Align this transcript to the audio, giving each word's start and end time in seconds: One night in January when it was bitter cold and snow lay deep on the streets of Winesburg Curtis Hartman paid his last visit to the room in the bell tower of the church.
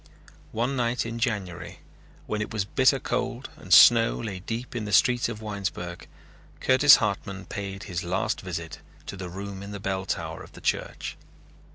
One 0.51 0.75
night 0.75 1.05
in 1.05 1.19
January 1.19 1.77
when 2.25 2.41
it 2.41 2.51
was 2.51 2.65
bitter 2.65 2.97
cold 2.99 3.51
and 3.55 3.71
snow 3.71 4.15
lay 4.15 4.39
deep 4.39 4.75
on 4.75 4.85
the 4.85 4.91
streets 4.91 5.29
of 5.29 5.43
Winesburg 5.43 6.07
Curtis 6.59 6.95
Hartman 6.95 7.45
paid 7.45 7.83
his 7.83 8.03
last 8.03 8.41
visit 8.41 8.79
to 9.05 9.15
the 9.15 9.29
room 9.29 9.61
in 9.61 9.69
the 9.73 9.79
bell 9.79 10.07
tower 10.07 10.41
of 10.41 10.53
the 10.53 10.59
church. 10.61 11.17